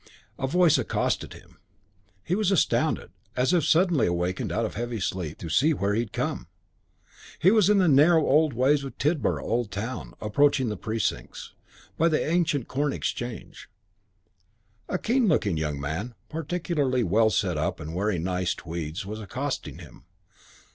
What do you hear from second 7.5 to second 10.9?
was in the narrow old ways of Tidborough Old Town, approaching The